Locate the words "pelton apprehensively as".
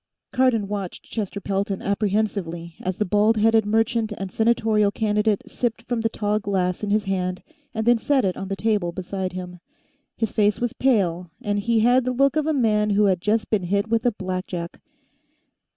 1.39-2.97